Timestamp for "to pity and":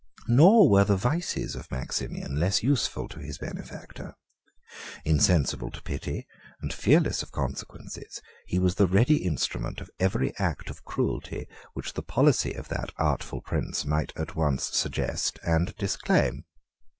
5.69-6.73